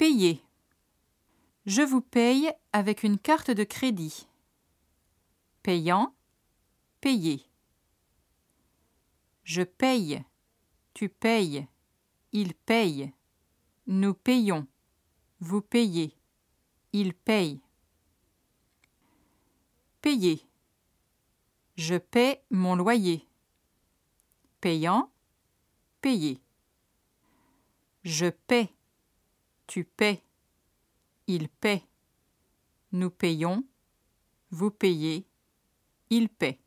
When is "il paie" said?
31.28-31.84, 36.10-36.58